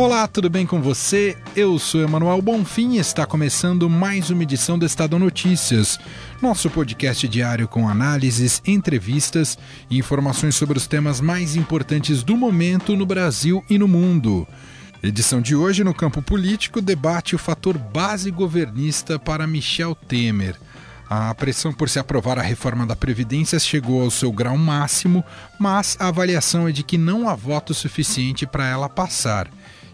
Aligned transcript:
Olá, 0.00 0.26
tudo 0.26 0.48
bem 0.48 0.64
com 0.64 0.80
você? 0.80 1.36
Eu 1.54 1.78
sou 1.78 2.00
Emanuel 2.00 2.40
Bonfim 2.40 2.94
e 2.94 2.98
está 2.98 3.26
começando 3.26 3.86
mais 3.90 4.30
uma 4.30 4.42
edição 4.42 4.78
do 4.78 4.86
Estadão 4.86 5.18
Notícias, 5.18 6.00
nosso 6.40 6.70
podcast 6.70 7.28
diário 7.28 7.68
com 7.68 7.86
análises, 7.86 8.62
entrevistas 8.66 9.58
e 9.90 9.98
informações 9.98 10.54
sobre 10.54 10.78
os 10.78 10.86
temas 10.86 11.20
mais 11.20 11.54
importantes 11.54 12.22
do 12.22 12.34
momento 12.34 12.96
no 12.96 13.04
Brasil 13.04 13.62
e 13.68 13.76
no 13.76 13.86
mundo. 13.86 14.48
Edição 15.02 15.38
de 15.38 15.54
hoje, 15.54 15.84
no 15.84 15.92
campo 15.92 16.22
político, 16.22 16.80
debate 16.80 17.34
o 17.34 17.38
fator 17.38 17.76
base 17.76 18.30
governista 18.30 19.18
para 19.18 19.46
Michel 19.46 19.94
Temer. 19.94 20.56
A 21.10 21.34
pressão 21.34 21.74
por 21.74 21.90
se 21.90 21.98
aprovar 21.98 22.38
a 22.38 22.42
reforma 22.42 22.86
da 22.86 22.96
Previdência 22.96 23.58
chegou 23.58 24.02
ao 24.02 24.10
seu 24.10 24.32
grau 24.32 24.56
máximo, 24.56 25.22
mas 25.58 25.94
a 26.00 26.08
avaliação 26.08 26.66
é 26.66 26.72
de 26.72 26.82
que 26.82 26.96
não 26.96 27.28
há 27.28 27.34
voto 27.34 27.74
suficiente 27.74 28.46
para 28.46 28.66
ela 28.66 28.88
passar 28.88 29.46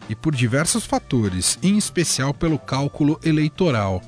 e 0.08 0.14
por 0.14 0.34
diversos 0.34 0.84
fatores, 0.84 1.58
em 1.62 1.76
especial 1.76 2.32
pelo 2.32 2.58
cálculo 2.58 3.18
eleitoral. 3.24 4.02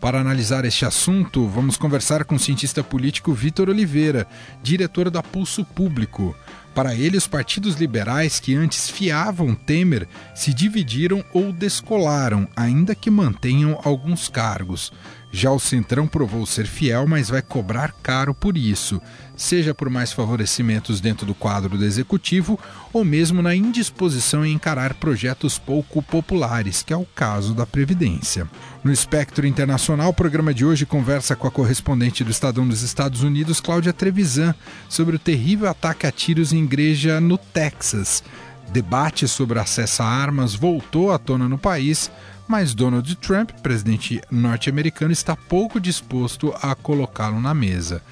Para 0.00 0.20
analisar 0.20 0.64
este 0.64 0.84
assunto, 0.84 1.48
vamos 1.48 1.76
conversar 1.76 2.24
com 2.24 2.36
o 2.36 2.38
cientista 2.38 2.84
político 2.84 3.32
Vitor 3.32 3.68
Oliveira, 3.68 4.28
diretor 4.62 5.10
da 5.10 5.22
Pulso 5.22 5.64
Público. 5.64 6.36
Para 6.72 6.94
ele, 6.94 7.16
os 7.16 7.26
partidos 7.26 7.74
liberais 7.74 8.38
que 8.38 8.54
antes 8.54 8.88
fiavam 8.88 9.56
Temer 9.56 10.06
se 10.36 10.54
dividiram 10.54 11.24
ou 11.32 11.52
descolaram, 11.52 12.46
ainda 12.54 12.94
que 12.94 13.10
mantenham 13.10 13.80
alguns 13.82 14.28
cargos. 14.28 14.92
Já 15.30 15.50
o 15.50 15.58
Centrão 15.58 16.06
provou 16.06 16.46
ser 16.46 16.66
fiel, 16.66 17.06
mas 17.06 17.28
vai 17.28 17.42
cobrar 17.42 17.92
caro 18.02 18.34
por 18.34 18.56
isso, 18.56 19.00
seja 19.36 19.74
por 19.74 19.90
mais 19.90 20.10
favorecimentos 20.10 21.02
dentro 21.02 21.26
do 21.26 21.34
quadro 21.34 21.76
do 21.76 21.84
executivo 21.84 22.58
ou 22.92 23.04
mesmo 23.04 23.42
na 23.42 23.54
indisposição 23.54 24.44
em 24.44 24.54
encarar 24.54 24.94
projetos 24.94 25.58
pouco 25.58 26.02
populares, 26.02 26.82
que 26.82 26.94
é 26.94 26.96
o 26.96 27.04
caso 27.04 27.52
da 27.52 27.66
Previdência. 27.66 28.48
No 28.82 28.90
espectro 28.90 29.46
internacional, 29.46 30.08
o 30.08 30.14
programa 30.14 30.54
de 30.54 30.64
hoje 30.64 30.86
conversa 30.86 31.36
com 31.36 31.46
a 31.46 31.50
correspondente 31.50 32.24
do 32.24 32.30
Estadão 32.30 32.66
dos 32.66 32.82
Estados 32.82 33.22
Unidos, 33.22 33.60
Cláudia 33.60 33.92
Trevisan, 33.92 34.54
sobre 34.88 35.16
o 35.16 35.18
terrível 35.18 35.68
ataque 35.68 36.06
a 36.06 36.12
tiros 36.12 36.54
em 36.54 36.64
igreja 36.64 37.20
no 37.20 37.36
Texas. 37.36 38.24
Debate 38.70 39.28
sobre 39.28 39.58
acesso 39.58 40.02
a 40.02 40.06
armas 40.06 40.54
voltou 40.54 41.12
à 41.12 41.18
tona 41.18 41.48
no 41.48 41.58
país 41.58 42.10
mas 42.48 42.74
Donald 42.74 43.14
Trump, 43.16 43.50
presidente 43.62 44.20
norte-americano, 44.30 45.12
está 45.12 45.36
pouco 45.36 45.78
disposto 45.78 46.54
a 46.62 46.74
colocá-lo 46.74 47.40
na 47.40 47.54
mesa. 47.54 48.02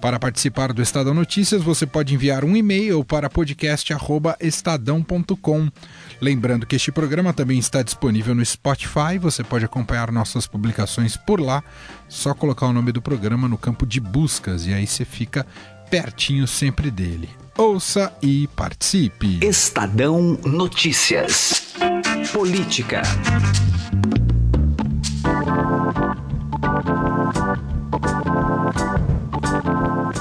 Para 0.00 0.18
participar 0.18 0.72
do 0.72 0.80
Estadão 0.82 1.14
Notícias, 1.14 1.62
você 1.62 1.86
pode 1.86 2.12
enviar 2.14 2.44
um 2.44 2.54
e-mail 2.54 3.02
para 3.04 3.30
podcast@estadão.com. 3.30 5.70
Lembrando 6.20 6.66
que 6.66 6.76
este 6.76 6.92
programa 6.92 7.32
também 7.32 7.58
está 7.58 7.82
disponível 7.82 8.34
no 8.34 8.44
Spotify, 8.44 9.16
você 9.18 9.42
pode 9.42 9.64
acompanhar 9.64 10.12
nossas 10.12 10.46
publicações 10.46 11.16
por 11.16 11.40
lá. 11.40 11.64
Só 12.08 12.34
colocar 12.34 12.66
o 12.66 12.72
nome 12.72 12.92
do 12.92 13.02
programa 13.02 13.48
no 13.48 13.58
campo 13.58 13.84
de 13.86 13.98
buscas 13.98 14.64
e 14.66 14.74
aí 14.74 14.86
você 14.86 15.04
fica 15.04 15.44
pertinho 15.90 16.46
sempre 16.46 16.88
dele. 16.90 17.28
Ouça 17.56 18.12
e 18.22 18.46
participe. 18.48 19.38
Estadão 19.42 20.38
Notícias. 20.44 21.74
Política. 22.32 23.02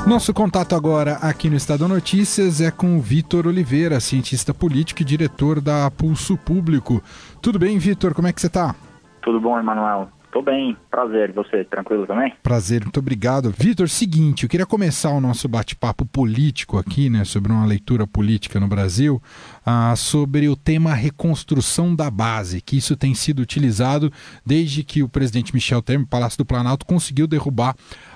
Nosso 0.08 0.36
contato 0.36 0.76
agora 0.76 1.14
aqui 1.14 1.50
no 1.50 1.56
Estadão 1.56 1.88
Notícias 1.88 2.62
é 2.62 2.70
com 2.70 2.96
o 2.96 3.02
Vitor 3.02 3.48
Oliveira, 3.48 4.00
cientista 4.00 4.54
político 4.54 5.02
e 5.02 5.06
diretor 5.06 5.60
da 5.60 5.90
Pulso 5.90 6.38
Público. 6.38 7.02
Tudo 7.42 7.58
bem, 7.58 7.80
Vitor? 7.80 8.14
Como 8.14 8.28
é 8.28 8.32
que 8.32 8.40
você 8.40 8.46
está? 8.46 8.76
Tudo 9.24 9.42
bom, 9.42 9.60
Emanuel. 9.60 10.08
Tô 10.36 10.42
bem, 10.42 10.76
prazer. 10.92 11.30
E 11.30 11.32
você, 11.32 11.64
tranquilo 11.64 12.06
também? 12.06 12.34
Prazer, 12.44 12.84
muito 12.84 13.00
obrigado. 13.00 13.52
Vitor, 13.58 13.88
seguinte, 13.88 14.44
eu 14.44 14.50
queria 14.50 14.66
começar 14.66 15.12
o 15.12 15.22
nosso 15.22 15.48
bate-papo 15.48 16.06
político 16.06 16.78
aqui, 16.78 17.10
né, 17.10 17.24
sobre 17.24 17.54
uma 17.54 17.66
leitura 17.66 18.06
política 18.06 18.60
no 18.60 18.68
Brasil, 18.68 19.24
ah, 19.66 19.96
sobre 19.96 20.50
o 20.50 20.56
tema 20.58 20.94
reconstrução 20.94 21.96
da 21.96 22.12
base, 22.12 22.60
que 22.60 22.76
isso 22.76 22.98
tem 22.98 23.16
sido 23.16 23.40
utilizado 23.40 24.12
desde 24.46 24.84
que 24.84 25.02
o 25.02 25.08
presidente 25.08 25.54
Michel 25.54 25.82
Temer, 25.82 26.06
Palácio 26.06 26.38
do 26.38 26.46
Planalto, 26.46 26.86
conseguiu 26.86 27.28
derrubar 27.28 27.74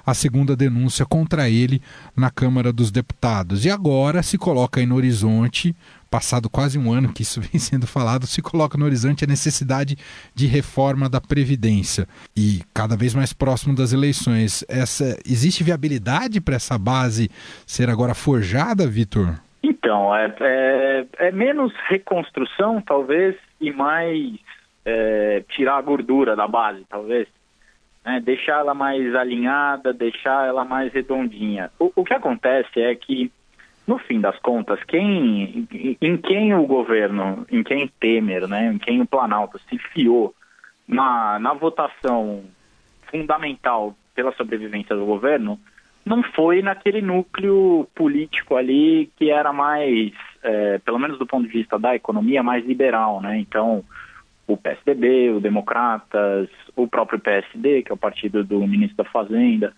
a 0.09 0.14
segunda 0.14 0.56
denúncia 0.56 1.06
contra 1.06 1.50
ele 1.50 1.81
na 2.16 2.30
Câmara 2.30 2.74
dos 2.74 2.92
Deputados. 2.92 3.66
E 3.66 3.70
agora 3.70 4.24
se 4.24 4.38
coloca 4.38 4.80
aí 4.80 4.86
no 4.86 4.96
horizonte 4.96 5.75
passado 6.09 6.50
quase 6.50 6.78
um 6.78 6.92
ano 6.92 7.14
que 7.14 7.22
isso 7.22 7.40
vem 7.42 7.59
sendo 7.59 7.86
falado, 7.86 8.25
se 8.25 8.42
coloca 8.42 8.78
no 8.78 8.86
horizonte 8.86 9.24
a 9.24 9.28
necessidade 9.28 9.96
de 10.34 10.47
reforma 10.47 11.08
da 11.08 11.22
Previdência. 11.22 12.08
E 12.36 12.62
cada 12.74 12.97
vez 12.97 13.14
mais 13.14 13.31
próximo 13.31 13.75
das 13.75 13.94
eleições, 13.94 14.66
essa 14.68 15.18
existe 15.25 15.64
viabilidade 15.64 16.41
para 16.41 16.56
essa 16.56 16.78
base 16.78 17.30
ser 17.66 17.90
agora 17.90 18.14
forjada, 18.14 18.88
Vitor? 18.88 19.36
Então, 19.62 20.16
é, 20.16 20.36
é, 20.40 21.06
é, 21.20 21.31
menos 21.31 21.74
reconstrução, 21.88 22.81
talvez, 22.81 23.36
e 23.59 23.72
mais 23.72 24.38
é, 24.86 25.44
tirar 25.50 25.78
a 25.78 25.81
gordura 25.81 26.36
da 26.36 26.47
base, 26.47 26.86
talvez. 26.90 27.28
Né? 28.09 28.20
Deixar 28.20 28.62
ela 28.62 28.74
mais 28.74 29.14
alinhada, 29.14 29.94
deixar 29.94 30.47
ela 30.47 30.66
mais 30.66 30.92
redondinha. 30.92 31.70
O, 31.78 31.92
o 31.96 32.03
que 32.03 32.16
acontece 32.16 32.81
é 32.81 32.96
que 32.96 33.31
no 33.86 34.00
fim 34.00 34.20
das 34.20 34.38
contas, 34.40 34.84
quem, 34.84 35.68
em 36.02 36.18
quem 36.18 36.56
o 36.56 36.66
governo, 36.66 37.46
em 37.52 37.64
quem 37.64 37.88
Temer, 38.00 38.47
né, 38.47 38.72
em 38.74 38.80
quem 38.80 39.00
o 39.02 39.06
Planalto 39.06 39.59
se 39.68 39.78
fiou 39.78 40.34
na, 40.88 41.38
na 41.40 41.53
votação 41.53 42.44
fundamental 43.12 43.96
pela 44.16 44.31
sobrevivência 44.34 44.96
do 44.96 45.06
governo, 45.06 45.59
não 46.03 46.24
foi 46.24 46.64
naquele 46.64 47.02
núcleo 47.02 47.88
político 47.94 48.56
ali 48.56 49.12
que 49.18 49.30
era 49.30 49.53
mais, 49.53 50.12
é, 50.41 50.80
pelo 50.80 50.97
menos 50.97 51.20
do 51.20 51.28
ponto 51.28 51.46
de 51.46 51.53
vista 51.53 51.78
da 51.78 51.96
economia, 51.96 52.41
mais 52.41 52.66
liberal, 52.66 53.22
né? 53.22 53.38
Então, 53.40 53.84
o 54.53 54.57
PSDB, 54.57 55.31
o 55.31 55.39
Democratas, 55.39 56.49
o 56.75 56.87
próprio 56.87 57.19
PSD, 57.19 57.83
que 57.83 57.91
é 57.91 57.93
o 57.93 57.97
partido 57.97 58.43
do 58.43 58.59
ministro 58.67 58.97
da 58.97 59.09
Fazenda, 59.09 59.73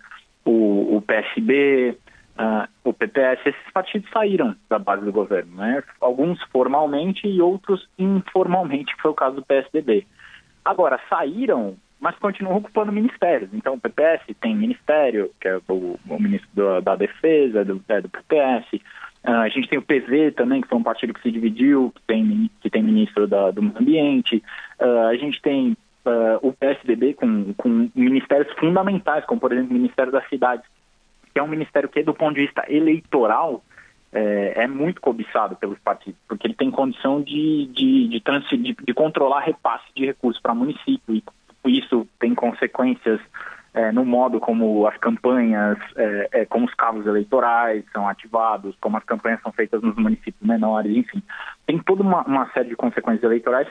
o, 0.46 0.96
o 0.98 1.02
PSB, 1.02 1.98
uh, 2.40 2.68
o 2.84 2.94
PPS, 2.94 3.42
esses 3.46 3.72
partidos 3.74 4.10
saíram 4.12 4.56
da 4.70 4.80
base 4.80 5.04
do 5.04 5.12
governo, 5.12 5.56
né? 5.58 5.84
Alguns 6.00 6.42
formalmente 6.52 7.28
e 7.28 7.42
outros 7.42 7.88
informalmente, 8.00 8.96
que 8.96 9.02
foi 9.02 9.12
o 9.12 9.16
caso 9.16 9.36
do 9.36 9.46
PSDB. 9.46 10.08
Agora, 10.64 11.00
saíram, 11.10 11.76
mas 12.00 12.18
continuam 12.18 12.58
ocupando 12.58 12.92
ministérios. 12.92 13.50
Então, 13.54 13.74
o 13.74 13.80
PPS 13.80 14.24
tem 14.40 14.56
ministério, 14.56 15.32
que 15.40 15.48
é 15.48 15.58
o, 15.68 16.00
o 16.08 16.20
ministro 16.20 16.50
do, 16.54 16.82
da 16.82 16.96
Defesa, 16.96 17.66
do, 17.66 17.84
é, 17.88 18.02
do 18.02 18.10
PPS. 18.10 18.82
Ah, 19.24 19.42
a 19.42 19.50
gente 19.50 19.68
tem 19.68 19.78
o 19.78 19.84
PV 19.84 20.32
também, 20.32 20.62
que 20.62 20.68
foi 20.68 20.78
um 20.78 20.84
partido 20.84 21.14
que 21.14 21.22
se 21.22 21.32
dividiu, 21.32 21.92
que 21.96 22.02
tem, 22.08 22.50
que 22.60 22.70
tem 22.70 22.82
ministro 22.82 23.28
da, 23.28 23.52
do 23.52 23.62
meio 23.62 23.78
ambiente. 23.78 24.44
Uh, 24.80 25.08
a 25.10 25.16
gente 25.16 25.40
tem 25.42 25.78
uh, 26.06 26.40
o 26.42 26.52
PSDB 26.54 27.14
com, 27.14 27.54
com 27.54 27.90
ministérios 27.94 28.52
fundamentais, 28.58 29.26
como, 29.26 29.40
por 29.40 29.52
exemplo, 29.52 29.72
o 29.72 29.80
Ministério 29.80 30.12
das 30.12 30.28
Cidades, 30.28 30.66
que 31.32 31.40
é 31.40 31.44
um 31.44 31.48
ministério 31.48 31.88
que, 31.88 32.02
do 32.02 32.14
ponto 32.14 32.34
de 32.34 32.42
vista 32.42 32.66
eleitoral, 32.68 33.64
é, 34.12 34.64
é 34.64 34.68
muito 34.68 35.00
cobiçado 35.00 35.56
pelos 35.56 35.80
partidos, 35.80 36.20
porque 36.28 36.48
ele 36.48 36.54
tem 36.54 36.70
condição 36.70 37.22
de, 37.22 37.68
de, 37.68 38.08
de, 38.10 38.20
de, 38.20 38.76
de 38.84 38.94
controlar 38.94 39.42
repasse 39.42 39.86
de 39.96 40.06
recursos 40.06 40.42
para 40.42 40.54
município, 40.54 41.16
e 41.16 41.24
isso 41.80 42.06
tem 42.20 42.36
consequências 42.36 43.22
é, 43.74 43.92
no 43.92 44.06
modo 44.06 44.40
como 44.40 44.86
as 44.86 44.98
campanhas, 44.98 45.78
é, 45.96 46.30
é, 46.32 46.46
como 46.46 46.66
os 46.66 46.74
cabos 46.74 47.06
eleitorais 47.06 47.84
são 47.94 48.08
ativados, 48.08 48.76
como 48.82 48.98
as 48.98 49.04
campanhas 49.04 49.42
são 49.42 49.52
feitas 49.52 49.82
nos 49.82 49.96
municípios 49.96 50.42
menores, 50.42 50.96
enfim. 50.96 51.24
Tem 51.66 51.80
toda 51.80 52.02
uma, 52.02 52.22
uma 52.24 52.52
série 52.52 52.70
de 52.70 52.76
consequências 52.76 53.24
eleitorais 53.24 53.68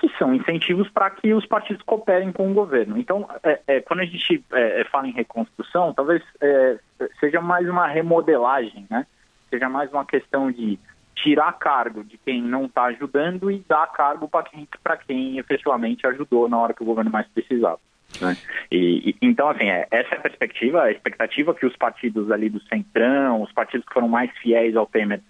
que 0.00 0.08
são 0.16 0.34
incentivos 0.34 0.88
para 0.90 1.10
que 1.10 1.34
os 1.34 1.44
partidos 1.46 1.82
cooperem 1.82 2.32
com 2.32 2.50
o 2.50 2.54
governo. 2.54 2.98
Então, 2.98 3.28
é, 3.42 3.60
é, 3.66 3.80
quando 3.80 4.00
a 4.00 4.04
gente 4.04 4.44
é, 4.52 4.80
é 4.80 4.84
fala 4.84 5.08
em 5.08 5.12
reconstrução, 5.12 5.92
talvez 5.92 6.22
é, 6.40 6.78
seja 7.20 7.40
mais 7.40 7.68
uma 7.68 7.86
remodelagem, 7.86 8.86
né? 8.88 9.06
Seja 9.50 9.68
mais 9.68 9.90
uma 9.92 10.04
questão 10.04 10.50
de 10.52 10.78
tirar 11.14 11.52
cargo 11.52 12.04
de 12.04 12.16
quem 12.18 12.40
não 12.40 12.66
está 12.66 12.84
ajudando 12.84 13.50
e 13.50 13.64
dar 13.68 13.86
cargo 13.88 14.28
para 14.28 14.44
quem, 14.44 14.68
quem 15.06 15.38
efetivamente 15.38 16.06
ajudou 16.06 16.48
na 16.48 16.58
hora 16.58 16.74
que 16.74 16.82
o 16.82 16.86
governo 16.86 17.10
mais 17.10 17.26
precisava. 17.28 17.80
Né? 18.20 18.36
E, 18.70 19.10
e, 19.10 19.16
então, 19.22 19.48
assim, 19.48 19.68
é, 19.68 19.86
essa 19.90 20.14
é 20.14 20.18
a 20.18 20.22
perspectiva, 20.22 20.82
a 20.82 20.90
expectativa 20.90 21.54
que 21.54 21.66
os 21.66 21.76
partidos 21.76 22.30
ali 22.30 22.48
do 22.48 22.60
Centrão, 22.62 23.42
os 23.42 23.52
partidos 23.52 23.86
que 23.86 23.94
foram 23.94 24.08
mais 24.08 24.30
fiéis 24.38 24.76
ao 24.76 24.86
Temer, 24.86 25.20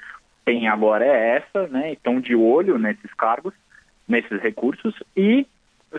tem 0.44 0.66
agora 0.66 1.04
é 1.04 1.36
essa, 1.36 1.66
né? 1.69 1.92
Estão 1.92 2.20
de 2.20 2.34
olho 2.34 2.78
nesses 2.78 3.12
cargos, 3.12 3.52
nesses 4.08 4.40
recursos 4.40 4.94
e 5.14 5.46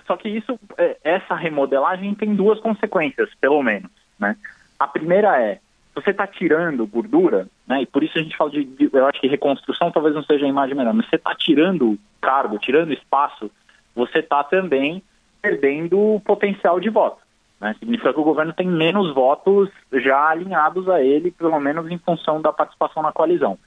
só 0.05 0.17
que 0.17 0.29
isso, 0.29 0.59
é, 0.77 0.97
essa 1.03 1.35
remodelagem 1.35 2.13
tem 2.15 2.35
duas 2.35 2.59
consequências, 2.59 3.29
pelo 3.39 3.61
menos, 3.61 3.91
né? 4.19 4.35
A 4.79 4.87
primeira 4.87 5.39
é 5.39 5.59
você 5.93 6.11
está 6.11 6.25
tirando 6.25 6.87
gordura, 6.87 7.47
né? 7.67 7.81
E 7.81 7.85
por 7.85 8.03
isso 8.03 8.17
a 8.17 8.21
gente 8.21 8.37
fala 8.37 8.49
de, 8.51 8.63
de, 8.63 8.89
eu 8.91 9.05
acho 9.05 9.19
que 9.19 9.27
reconstrução 9.27 9.91
talvez 9.91 10.15
não 10.15 10.23
seja 10.23 10.45
a 10.45 10.49
imagem 10.49 10.75
melhor, 10.75 10.93
mas 10.93 11.07
você 11.09 11.15
está 11.15 11.35
tirando 11.35 11.99
cargo, 12.21 12.57
tirando 12.57 12.93
espaço, 12.93 13.51
você 13.95 14.19
está 14.19 14.43
também 14.43 15.03
perdendo 15.41 16.21
potencial 16.25 16.79
de 16.79 16.89
voto. 16.89 17.17
Né? 17.59 17.75
Significa 17.79 18.13
que 18.13 18.19
o 18.19 18.23
governo 18.23 18.53
tem 18.53 18.67
menos 18.67 19.13
votos 19.13 19.69
já 19.93 20.29
alinhados 20.29 20.87
a 20.89 21.01
ele, 21.01 21.31
pelo 21.31 21.59
menos 21.59 21.89
em 21.89 21.97
função 21.97 22.41
da 22.41 22.53
participação 22.53 23.03
na 23.03 23.11
coalizão. 23.11 23.57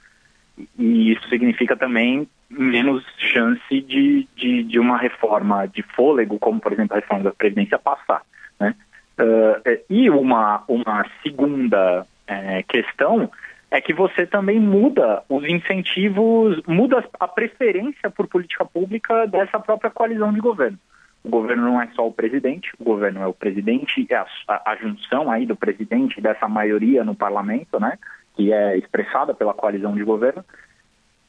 E 0.77 1.11
isso 1.11 1.27
significa 1.29 1.75
também 1.75 2.27
menos 2.49 3.03
chance 3.17 3.81
de, 3.81 4.27
de, 4.35 4.63
de 4.63 4.79
uma 4.79 4.97
reforma 4.97 5.67
de 5.67 5.81
fôlego, 5.81 6.37
como 6.37 6.59
por 6.59 6.71
exemplo 6.73 6.95
a 6.95 6.99
reforma 6.99 7.23
da 7.23 7.31
Previdência 7.31 7.79
passar. 7.79 8.21
Né? 8.59 8.75
Uh, 9.19 9.79
e 9.89 10.09
uma, 10.09 10.63
uma 10.67 11.05
segunda 11.23 12.05
é, 12.27 12.63
questão 12.63 13.29
é 13.71 13.81
que 13.81 13.93
você 13.93 14.27
também 14.27 14.59
muda 14.59 15.23
os 15.27 15.43
incentivos, 15.45 16.61
muda 16.67 17.03
a 17.19 17.27
preferência 17.27 18.09
por 18.11 18.27
política 18.27 18.63
pública 18.63 19.25
dessa 19.25 19.59
própria 19.59 19.89
coalizão 19.89 20.31
de 20.31 20.39
governo. 20.39 20.77
O 21.23 21.29
governo 21.29 21.63
não 21.63 21.81
é 21.81 21.87
só 21.95 22.05
o 22.05 22.11
presidente, 22.11 22.71
o 22.79 22.83
governo 22.83 23.21
é 23.21 23.27
o 23.27 23.33
presidente, 23.33 24.05
é 24.09 24.15
a, 24.15 24.25
a, 24.47 24.75
junção 24.75 25.31
aí 25.31 25.45
do 25.45 25.55
presidente 25.55 26.19
dessa 26.19 26.47
maioria 26.49 27.03
no 27.03 27.15
parlamento, 27.15 27.79
né, 27.79 27.97
que 28.35 28.51
é 28.51 28.77
expressada 28.77 29.33
pela 29.33 29.53
coalizão 29.53 29.95
de 29.95 30.03
governo. 30.03 30.43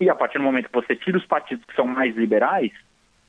E 0.01 0.11
a 0.11 0.15
partir 0.15 0.39
do 0.39 0.45
momento 0.45 0.69
que 0.69 0.75
você 0.75 0.97
tira 0.97 1.17
os 1.17 1.25
partidos 1.25 1.65
que 1.65 1.77
são 1.77 1.87
mais 1.87 2.17
liberais, 2.17 2.73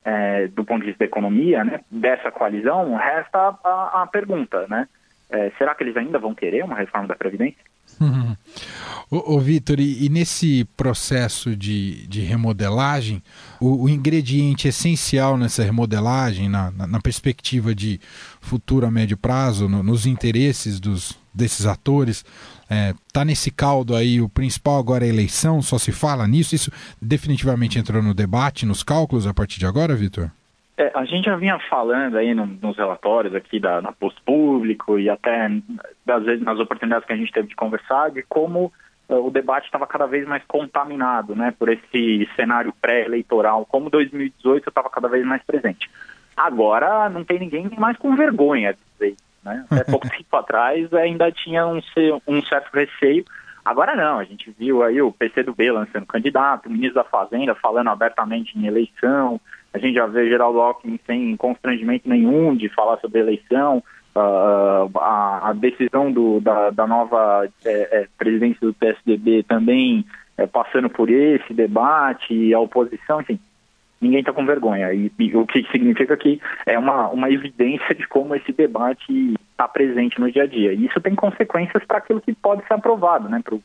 é, 0.03 0.47
do 0.47 0.65
ponto 0.65 0.81
de 0.81 0.87
vista 0.87 0.99
da 0.99 1.05
economia, 1.05 1.63
né, 1.63 1.81
dessa 1.89 2.31
coalizão, 2.31 2.95
resta 2.95 3.57
a, 3.63 4.03
a 4.03 4.07
pergunta, 4.07 4.67
né? 4.67 4.87
É, 5.29 5.51
será 5.57 5.73
que 5.73 5.83
eles 5.83 5.97
ainda 5.97 6.19
vão 6.19 6.35
querer 6.35 6.63
uma 6.63 6.75
reforma 6.75 7.07
da 7.07 7.15
Previdência? 7.15 7.63
Ô, 9.09 9.35
ô 9.35 9.39
Vitor, 9.39 9.79
e, 9.79 10.05
e, 10.05 10.09
nesse 10.09 10.65
processo 10.75 11.55
de, 11.55 12.07
de 12.07 12.21
remodelagem, 12.21 13.21
o, 13.59 13.83
o, 13.83 13.89
ingrediente 13.89 14.67
essencial 14.67 15.37
nessa 15.37 15.63
remodelagem, 15.63 16.49
na, 16.49 16.71
na, 16.71 16.87
na, 16.87 16.99
perspectiva 16.99 17.75
de 17.75 17.99
futuro 18.41 18.85
a 18.85 18.91
médio 18.91 19.15
prazo, 19.15 19.69
no, 19.69 19.83
nos 19.83 20.07
interesses 20.07 20.79
dos, 20.79 21.15
desses 21.33 21.67
atores, 21.67 22.25
é, 22.69 22.95
tá 23.13 23.23
nesse 23.23 23.51
caldo 23.51 23.95
aí, 23.95 24.19
o 24.19 24.27
principal 24.27 24.79
agora 24.79 25.05
é 25.05 25.09
a 25.09 25.13
eleição, 25.13 25.61
só 25.61 25.77
se 25.77 25.91
fala 25.91 26.27
nisso, 26.27 26.55
isso 26.55 26.71
definitivamente 26.99 27.77
entrou 27.77 28.01
no 28.01 28.13
debate, 28.13 28.65
nos 28.65 28.81
cálculos 28.81 29.27
a 29.27 29.33
partir 29.33 29.59
de 29.59 29.67
agora, 29.67 29.95
Vitor? 29.95 30.31
É, 30.77 30.91
a 30.93 31.05
gente 31.05 31.25
já 31.25 31.35
vinha 31.35 31.57
falando 31.69 32.17
aí 32.17 32.33
no, 32.33 32.45
nos 32.45 32.77
relatórios 32.77 33.33
aqui 33.33 33.59
da, 33.59 33.81
na 33.81 33.91
Posto 33.91 34.21
Público 34.23 34.99
e 34.99 35.09
até 35.09 35.49
das 36.05 36.23
vezes 36.23 36.43
nas 36.43 36.59
oportunidades 36.59 37.07
que 37.07 37.13
a 37.13 37.17
gente 37.17 37.31
teve 37.31 37.47
de 37.47 37.55
conversar 37.55 38.11
de 38.11 38.21
como 38.23 38.73
uh, 39.07 39.15
o 39.15 39.31
debate 39.31 39.65
estava 39.65 39.87
cada 39.87 40.05
vez 40.05 40.27
mais 40.27 40.43
contaminado, 40.45 41.35
né, 41.35 41.53
por 41.57 41.69
esse 41.69 42.29
cenário 42.35 42.73
pré-eleitoral, 42.81 43.65
como 43.65 43.89
2018 43.89 44.67
estava 44.67 44.89
cada 44.89 45.07
vez 45.07 45.25
mais 45.25 45.41
presente. 45.43 45.89
Agora 46.35 47.09
não 47.09 47.23
tem 47.23 47.39
ninguém 47.39 47.69
mais 47.77 47.97
com 47.97 48.15
vergonha 48.15 48.73
de 48.73 48.79
dizer 48.91 49.15
né? 49.45 49.63
Até 49.69 49.83
pouco 49.83 50.09
tempo 50.09 50.35
atrás 50.35 50.91
ainda 50.93 51.31
tinha 51.31 51.65
um, 51.67 51.79
um 52.27 52.41
certo 52.43 52.73
receio. 52.73 53.23
Agora 53.65 53.95
não, 53.95 54.19
a 54.19 54.23
gente 54.23 54.53
viu 54.59 54.83
aí 54.83 55.01
o 55.01 55.11
PCdoB 55.11 55.71
lançando 55.71 56.05
candidato, 56.05 56.67
o 56.67 56.71
ministro 56.71 57.01
da 57.01 57.03
Fazenda 57.03 57.55
falando 57.55 57.89
abertamente 57.89 58.55
em 58.55 58.67
eleição, 58.67 59.41
a 59.73 59.79
gente 59.79 59.95
já 59.95 60.05
vê 60.05 60.29
Geraldo 60.29 60.61
Alckmin 60.61 60.99
sem 61.03 61.35
constrangimento 61.35 62.07
nenhum 62.07 62.55
de 62.55 62.69
falar 62.69 62.99
sobre 62.99 63.19
eleição, 63.19 63.83
uh, 64.15 64.99
a, 64.99 65.49
a, 65.49 65.53
decisão 65.53 66.11
do, 66.11 66.39
da, 66.39 66.69
da 66.69 66.85
nova 66.85 67.49
é, 67.65 68.01
é, 68.01 68.07
presidência 68.17 68.59
do 68.61 68.73
PSDB 68.73 69.43
também 69.43 70.05
é, 70.37 70.45
passando 70.45 70.89
por 70.89 71.09
esse 71.09 71.53
debate, 71.53 72.53
a 72.53 72.59
oposição, 72.59 73.19
enfim, 73.19 73.39
ninguém 74.05 74.19
está 74.19 74.31
com 74.31 74.45
vergonha. 74.45 74.93
E, 74.93 75.11
e, 75.17 75.35
o 75.35 75.45
que 75.45 75.63
significa 75.71 76.15
que 76.15 76.39
é 76.65 76.77
uma, 76.77 77.09
uma 77.09 77.29
evidência 77.29 77.93
de 77.95 78.07
como 78.07 78.35
esse 78.35 78.51
debate 78.51 79.33
está 79.51 79.67
presente 79.67 80.19
no 80.19 80.31
dia 80.31 80.43
a 80.43 80.47
dia. 80.47 80.73
E 80.73 80.85
isso 80.85 81.01
tem 81.01 81.15
consequências 81.15 81.83
para 81.85 81.97
aquilo 81.97 82.21
que 82.21 82.33
pode 82.33 82.65
ser 82.67 82.73
aprovado, 82.73 83.27
né? 83.27 83.41
Pro, 83.43 83.61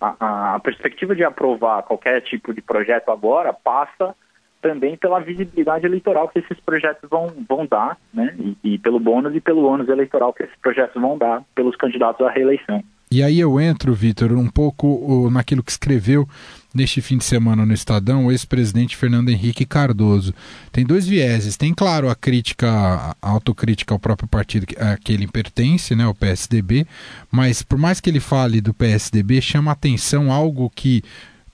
a, 0.00 0.54
a 0.54 0.60
perspectiva 0.60 1.14
de 1.14 1.24
aprovar 1.24 1.82
qualquer 1.82 2.20
tipo 2.22 2.52
de 2.52 2.60
projeto 2.60 3.10
agora 3.10 3.52
passa 3.52 4.14
também 4.60 4.96
pela 4.96 5.20
visibilidade 5.20 5.84
eleitoral 5.84 6.28
que 6.28 6.38
esses 6.38 6.58
projetos 6.60 7.08
vão, 7.08 7.30
vão 7.46 7.66
dar, 7.66 7.98
né? 8.12 8.34
E, 8.38 8.74
e, 8.74 8.78
pelo 8.78 8.98
bônus 8.98 9.34
e 9.34 9.40
pelo 9.40 9.64
ônus 9.64 9.88
eleitoral 9.88 10.32
que 10.32 10.42
esses 10.42 10.56
projetos 10.56 11.00
vão 11.00 11.18
dar 11.18 11.42
pelos 11.54 11.76
candidatos 11.76 12.26
à 12.26 12.30
reeleição. 12.30 12.82
E 13.12 13.22
aí 13.22 13.38
eu 13.38 13.60
entro, 13.60 13.94
Vitor, 13.94 14.32
um 14.32 14.50
pouco 14.50 15.30
naquilo 15.30 15.62
que 15.62 15.70
escreveu 15.70 16.26
neste 16.74 17.00
fim 17.00 17.16
de 17.16 17.24
semana 17.24 17.64
no 17.64 17.72
Estadão 17.72 18.26
o 18.26 18.32
ex-presidente 18.32 18.96
Fernando 18.96 19.28
Henrique 19.28 19.64
Cardoso. 19.64 20.34
Tem 20.72 20.84
dois 20.84 21.06
vieses. 21.06 21.56
Tem, 21.56 21.72
claro, 21.72 22.10
a 22.10 22.16
crítica, 22.16 22.68
a 22.68 23.30
autocrítica 23.30 23.94
ao 23.94 23.98
próprio 23.98 24.28
partido 24.28 24.66
a 24.78 24.96
que 24.96 25.12
ele 25.12 25.28
pertence, 25.28 25.94
né, 25.94 26.06
o 26.06 26.14
PSDB, 26.14 26.86
mas 27.30 27.62
por 27.62 27.78
mais 27.78 28.00
que 28.00 28.10
ele 28.10 28.20
fale 28.20 28.60
do 28.60 28.74
PSDB, 28.74 29.40
chama 29.40 29.70
atenção 29.70 30.32
algo 30.32 30.70
que 30.74 31.02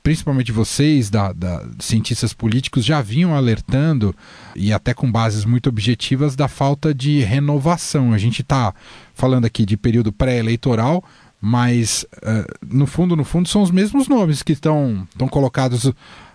principalmente 0.03 0.51
vocês, 0.51 1.11
da, 1.11 1.33
da, 1.33 1.63
cientistas 1.79 2.33
políticos, 2.33 2.85
já 2.85 3.03
vinham 3.03 3.35
alertando, 3.35 4.15
e 4.57 4.73
até 4.73 4.95
com 4.95 5.11
bases 5.11 5.45
muito 5.45 5.69
objetivas, 5.69 6.35
da 6.35 6.49
falta 6.49 6.95
de 6.95 7.21
renovação. 7.21 8.13
A 8.13 8.19
gente 8.19 8.43
está 8.43 8.75
falando 9.15 9.45
aqui 9.45 9.67
de 9.67 9.77
período 9.77 10.11
pré-eleitoral, 10.11 11.05
mas 11.41 12.07
uh, 12.17 12.67
no 12.75 12.87
fundo, 12.87 13.17
no 13.17 13.25
fundo, 13.25 13.49
são 13.49 13.63
os 13.63 13.71
mesmos 13.71 14.09
nomes 14.09 14.43
que 14.43 14.53
estão 14.53 15.07
colocados 15.31 15.93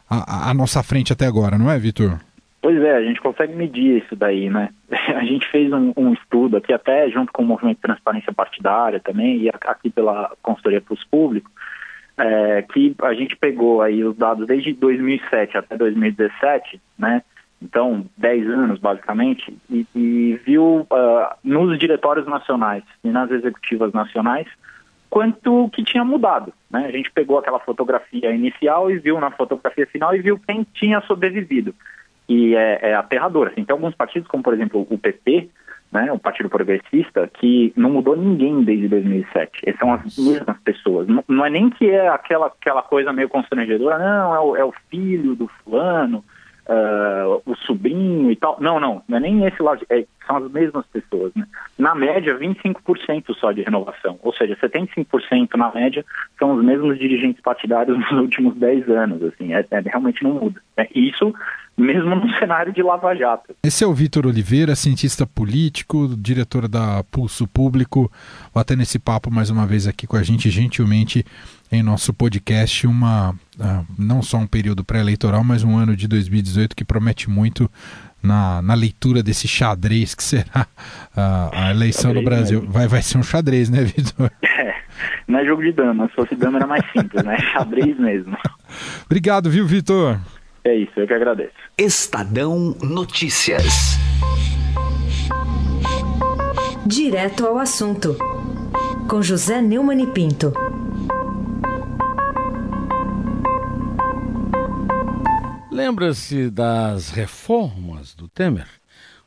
à, 0.10 0.54
nossa 0.54 0.82
frente 0.82 1.14
até 1.14 1.26
agora, 1.26 1.58
não 1.58 1.70
é, 1.70 1.78
Vitor? 1.78 2.20
Pois 2.62 2.82
é, 2.82 2.96
a 2.96 3.04
gente 3.04 3.22
consegue 3.22 3.54
medir 3.54 4.04
isso 4.04 4.16
daí, 4.16 4.50
né? 4.50 4.70
A 5.16 5.24
gente 5.24 5.48
fez 5.52 5.72
um, 5.72 5.94
um, 5.96 6.14
estudo 6.14 6.58
aqui, 6.58 6.74
até 6.74 7.08
junto 7.12 7.32
com 7.32 7.44
o 7.44 7.46
Movimento 7.46 7.80
Transparência 7.80 8.34
Partidária 8.34 9.00
também, 9.00 9.44
e 9.44 9.50
aqui 9.50 9.92
pela 9.92 10.32
Consultoria 10.42 10.82
para 10.82 10.96
os 10.96 11.04
Públicos, 11.04 11.52
é, 12.18 12.64
que 12.64 12.96
a 13.04 13.14
gente 13.14 13.36
pegou 13.36 13.84
aí 13.84 14.04
os 14.04 14.18
dados 14.18 14.48
desde 14.48 14.74
2007 14.74 15.58
até 15.58 15.78
2017, 15.78 16.82
né? 16.98 17.22
Então, 17.62 18.06
10 18.18 18.50
anos 18.50 18.80
basicamente, 18.80 19.56
e, 19.70 19.86
e 19.96 20.40
viu 20.44 20.88
uh, 20.92 21.36
nos 21.44 21.78
diretórios 21.78 22.26
nacionais 22.26 22.84
e 23.04 23.10
nas 23.10 23.30
executivas 23.32 23.94
nacionais 23.94 24.48
quanto 25.16 25.70
que 25.70 25.82
tinha 25.82 26.04
mudado. 26.04 26.52
Né? 26.70 26.88
A 26.88 26.92
gente 26.92 27.10
pegou 27.10 27.38
aquela 27.38 27.58
fotografia 27.58 28.32
inicial 28.32 28.92
e 28.92 29.00
viu 29.00 29.18
na 29.18 29.32
fotografia 29.32 29.88
final 29.88 30.14
e 30.14 30.20
viu 30.20 30.38
quem 30.46 30.68
tinha 30.74 31.00
sobrevivido. 31.08 31.74
E 32.28 32.54
é, 32.54 32.90
é 32.90 32.96
aterrador. 32.96 33.48
Assim, 33.48 33.64
tem 33.64 33.72
alguns 33.72 33.96
partidos, 33.96 34.28
como 34.28 34.44
por 34.44 34.54
exemplo 34.54 34.86
o 34.90 34.98
PP, 34.98 35.50
né, 35.90 36.12
o 36.12 36.20
Partido 36.20 36.50
Progressista, 36.50 37.30
que 37.34 37.72
não 37.78 37.92
mudou 37.92 38.18
ninguém 38.18 38.62
desde 38.62 38.90
2007. 38.90 39.62
Essas 39.66 39.80
são 39.80 39.94
as 39.94 40.18
mesmas 40.18 40.58
pessoas. 40.66 41.08
Não, 41.08 41.24
não, 41.30 41.46
é 41.46 41.50
nem 41.50 41.70
que 41.70 41.90
é 41.90 42.10
aquela, 42.10 42.48
aquela 42.48 42.82
coisa 42.82 43.14
meio 43.14 43.30
constrangedora, 43.30 43.98
não, 43.98 44.36
é 44.36 44.40
o, 44.42 44.56
é 44.58 44.66
o 44.66 44.74
filho 44.90 45.34
do 45.34 45.48
fulano, 45.64 46.26
uh, 46.68 47.42
o 47.46 47.56
sobrinho 47.56 48.32
e 48.32 48.36
tal. 48.36 48.58
Não, 48.60 48.80
não, 48.80 49.02
não 49.08 49.18
é 49.18 49.20
nem 49.20 49.46
esse 49.46 49.62
lado, 49.62 49.86
é, 49.90 50.06
são 50.26 50.38
as 50.38 50.52
mesmas 50.52 50.86
pessoas. 50.88 51.32
Né? 51.36 51.46
Na 51.78 51.96
média, 51.96 52.38
25% 52.38 53.34
só 53.36 53.52
de 53.52 53.62
renovação, 53.62 54.20
ou 54.22 54.34
seja, 54.34 54.56
75% 54.56 55.56
na 55.56 55.72
média 55.74 56.06
são 56.38 56.56
os 56.56 56.64
mesmos 56.64 56.98
dirigentes 56.98 57.42
partidários 57.42 57.98
nos 58.12 58.12
últimos 58.12 58.56
10 58.56 58.90
anos. 58.90 59.24
Assim, 59.24 59.54
é, 59.54 59.66
é 59.70 59.80
realmente 59.80 60.24
não 60.24 60.34
muda. 60.34 60.62
Né? 60.78 60.88
E 60.94 61.10
isso 61.10 61.34
mesmo 61.78 62.16
no 62.16 62.30
cenário 62.40 62.72
de 62.72 62.82
Lava 62.82 63.14
Jato. 63.16 63.56
Esse 63.64 63.84
é 63.84 63.88
o 63.88 63.94
Vitor 63.94 64.26
Oliveira, 64.26 64.76
cientista 64.76 65.26
político, 65.26 66.08
diretor 66.18 66.68
da 66.68 67.04
Pulso 67.12 67.48
Público, 67.48 68.12
batendo 68.54 68.82
esse 68.82 68.98
papo 68.98 69.32
mais 69.32 69.50
uma 69.50 69.66
vez 69.66 69.88
aqui 69.88 70.08
com 70.08 70.16
a 70.16 70.24
gente, 70.24 70.50
gentilmente, 70.50 71.26
em 71.72 71.82
nosso 71.84 72.14
podcast, 72.14 72.88
uma 72.88 73.32
uh, 73.32 73.86
não 73.98 74.22
só 74.22 74.38
um 74.38 74.48
período 74.48 74.84
pré-eleitoral, 74.84 75.44
mas 75.44 75.64
um 75.64 75.78
ano 75.78 75.96
de 75.96 76.08
2018 76.08 76.76
que 76.76 76.86
promete 76.86 77.30
muito 77.30 77.70
na, 78.22 78.62
na 78.62 78.74
leitura 78.74 79.22
desse 79.22 79.48
xadrez 79.48 80.16
que 80.16 80.24
será 80.24 80.68
uh, 81.16 81.50
a 81.54 81.72
eleição 81.72 82.12
xadrez 82.12 82.16
no 82.16 82.30
Brasil. 82.30 82.66
Vai, 82.68 82.88
vai 82.88 83.02
ser 83.02 83.18
um 83.18 83.24
xadrez, 83.24 83.70
né, 83.70 83.84
Vitor? 83.84 84.32
É, 84.58 84.74
não 85.28 85.40
é 85.40 85.46
jogo 85.46 85.62
de 85.62 85.74
dama, 85.74 86.08
se 86.08 86.16
fosse 86.16 86.34
dama 86.36 86.58
era 86.58 86.66
mais 86.66 86.82
simples, 86.94 87.22
né? 87.22 87.38
Xadrez 87.52 88.00
mesmo. 88.00 88.38
Obrigado, 89.06 89.50
viu, 89.50 89.68
Vitor? 89.68 90.18
É 90.64 90.74
isso, 90.74 90.94
eu 90.96 91.06
que 91.06 91.14
agradeço. 91.14 91.52
Estadão 91.78 92.74
Notícias. 92.82 94.00
Direto 96.86 97.46
ao 97.46 97.58
assunto. 97.58 98.16
Com 99.10 99.22
José 99.22 99.62
Neumann 99.62 100.02
e 100.04 100.08
Pinto. 100.08 100.54
Lembra-se 105.76 106.50
das 106.50 107.10
reformas 107.10 108.16
do 108.16 108.30
Temer? 108.30 108.66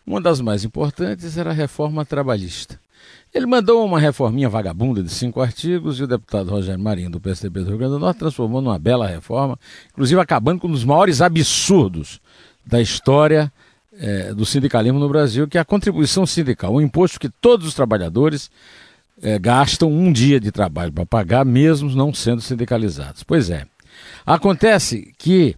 Uma 0.07 0.19
das 0.19 0.41
mais 0.41 0.65
importantes 0.65 1.37
era 1.37 1.51
a 1.51 1.53
reforma 1.53 2.07
trabalhista. 2.07 2.81
Ele 3.35 3.45
mandou 3.45 3.85
uma 3.85 4.01
reforminha 4.01 4.49
vagabunda 4.49 5.03
de 5.03 5.11
cinco 5.11 5.43
artigos 5.43 6.01
e 6.01 6.05
o 6.05 6.07
deputado 6.07 6.49
Rogério 6.49 6.83
Marinho, 6.83 7.11
do 7.11 7.21
PSDB 7.21 7.61
do 7.61 7.69
Rio 7.69 7.77
Grande 7.77 7.93
do 7.93 7.99
Norte, 7.99 8.21
transformou 8.21 8.63
numa 8.63 8.79
bela 8.79 9.07
reforma, 9.07 9.59
inclusive 9.91 10.19
acabando 10.19 10.59
com 10.59 10.69
um 10.69 10.73
dos 10.73 10.85
maiores 10.85 11.21
absurdos 11.21 12.19
da 12.65 12.81
história 12.81 13.53
é, 13.99 14.33
do 14.33 14.47
sindicalismo 14.47 14.99
no 14.99 15.07
Brasil, 15.11 15.47
que 15.47 15.59
é 15.59 15.61
a 15.61 15.67
contribuição 15.67 16.25
sindical, 16.25 16.75
um 16.75 16.81
imposto 16.81 17.21
que 17.21 17.29
todos 17.29 17.67
os 17.67 17.75
trabalhadores 17.75 18.51
é, 19.21 19.39
gastam 19.39 19.93
um 19.93 20.11
dia 20.11 20.41
de 20.41 20.51
trabalho 20.51 20.95
para 20.95 21.05
pagar, 21.05 21.45
mesmo 21.45 21.91
não 21.91 22.15
sendo 22.15 22.41
sindicalizados. 22.41 23.23
Pois 23.23 23.51
é. 23.51 23.67
Acontece 24.25 25.13
que 25.19 25.55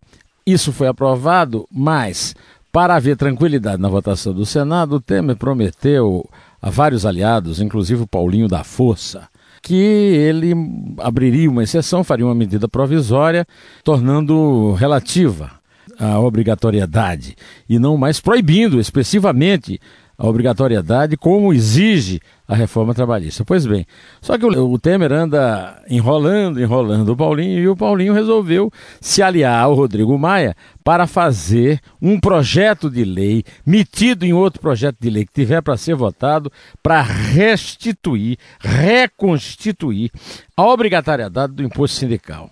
isso 0.53 0.73
foi 0.73 0.89
aprovado, 0.89 1.67
mas 1.71 2.35
para 2.73 2.95
haver 2.95 3.17
tranquilidade 3.17 3.83
na 3.83 3.89
votação 3.89 4.33
do 4.33 4.47
Senado, 4.47 4.97
o 4.97 5.01
Temer 5.01 5.37
prometeu 5.37 6.25
a 6.63 6.71
vários 6.71 7.05
aliados, 7.05 7.61
inclusive 7.61 8.03
o 8.03 8.07
Paulinho 8.07 8.47
da 8.47 8.63
Força, 8.63 9.29
que 9.63 9.75
ele 9.75 10.53
abriria 10.99 11.51
uma 11.51 11.63
exceção, 11.63 12.05
faria 12.05 12.27
uma 12.27 12.35
medida 12.35 12.69
provisória, 12.69 13.47
tornando 13.83 14.73
relativa 14.75 15.51
a 15.99 16.19
obrigatoriedade 16.19 17.37
e 17.69 17.79
não 17.79 17.97
mais 17.97 18.21
proibindo 18.21 18.81
expressivamente 18.81 19.81
a 20.17 20.27
obrigatoriedade, 20.27 21.17
como 21.17 21.53
exige 21.53 22.21
a 22.51 22.55
reforma 22.57 22.93
trabalhista. 22.93 23.45
Pois 23.45 23.65
bem, 23.65 23.87
só 24.21 24.37
que 24.37 24.45
o, 24.45 24.73
o, 24.73 24.77
Temer 24.77 25.13
anda 25.13 25.81
enrolando, 25.89 26.61
enrolando 26.61 27.11
o 27.11 27.17
Paulinho, 27.17 27.61
e 27.61 27.69
o 27.69 27.77
Paulinho 27.77 28.13
resolveu 28.13 28.73
se 29.01 29.23
aliar 29.23 29.63
ao 29.63 29.75
Rodrigo 29.75 30.19
Maia 30.19 30.57
para 30.83 31.07
fazer 31.07 31.81
um 32.03 32.19
projeto 32.19 32.91
de 32.91 33.05
lei, 33.05 33.45
metido 33.65 34.27
em 34.27 34.33
outro 34.33 34.61
projeto 34.61 34.97
de 35.01 35.09
lei 35.09 35.25
que 35.25 35.33
tiver 35.33 35.63
para 35.63 35.77
ser 35.77 35.95
votado, 35.95 36.51
para 36.83 37.01
restituir, 37.01 38.37
reconstituir 38.59 40.11
a 40.57 40.67
obrigatoriedade 40.67 41.53
do 41.53 41.63
imposto 41.63 41.99
sindical 41.99 42.51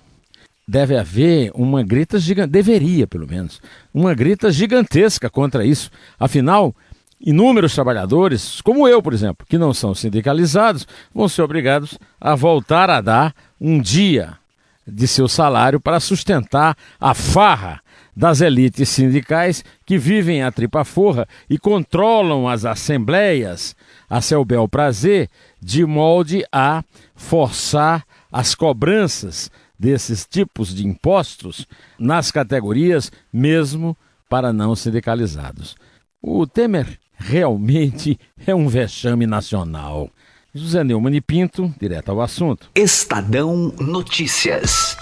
deve 0.68 0.98
haver 0.98 1.50
uma 1.54 1.82
grita 1.82 2.18
gigante, 2.18 2.50
deveria 2.50 3.06
pelo 3.06 3.26
menos, 3.26 3.58
uma 3.92 4.12
grita 4.12 4.52
gigantesca 4.52 5.30
contra 5.30 5.64
isso. 5.64 5.90
Afinal, 6.20 6.76
Inúmeros 7.20 7.74
trabalhadores, 7.74 8.60
como 8.60 8.86
eu, 8.86 9.02
por 9.02 9.12
exemplo, 9.12 9.46
que 9.48 9.58
não 9.58 9.74
são 9.74 9.94
sindicalizados, 9.94 10.86
vão 11.12 11.28
ser 11.28 11.42
obrigados 11.42 11.98
a 12.20 12.34
voltar 12.34 12.88
a 12.90 13.00
dar 13.00 13.34
um 13.60 13.80
dia 13.80 14.38
de 14.86 15.06
seu 15.06 15.28
salário 15.28 15.80
para 15.80 16.00
sustentar 16.00 16.76
a 17.00 17.12
farra 17.14 17.80
das 18.16 18.40
elites 18.40 18.88
sindicais 18.88 19.64
que 19.84 19.98
vivem 19.98 20.42
a 20.42 20.50
tripa 20.50 20.84
forra 20.84 21.28
e 21.48 21.58
controlam 21.58 22.48
as 22.48 22.64
assembleias 22.64 23.76
a 24.08 24.20
seu 24.20 24.44
bel 24.44 24.68
prazer, 24.68 25.28
de 25.60 25.84
molde 25.84 26.44
a 26.50 26.82
forçar 27.14 28.04
as 28.32 28.54
cobranças 28.54 29.50
desses 29.78 30.26
tipos 30.26 30.74
de 30.74 30.86
impostos 30.86 31.66
nas 31.98 32.32
categorias 32.32 33.12
mesmo 33.32 33.96
para 34.28 34.52
não 34.52 34.74
sindicalizados. 34.74 35.76
O 36.20 36.46
Temer 36.46 36.98
realmente 37.18 38.18
é 38.46 38.54
um 38.54 38.68
vexame 38.68 39.26
nacional. 39.26 40.08
José 40.54 40.82
Neumann 40.82 41.20
Pinto, 41.20 41.72
direto 41.78 42.10
ao 42.10 42.22
assunto. 42.22 42.70
Estadão 42.74 43.74
Notícias. 43.78 44.96